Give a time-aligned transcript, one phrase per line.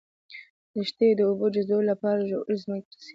[0.75, 3.09] ريښې د اوبو جذبولو لپاره ژورې ځمکې ته رسېږي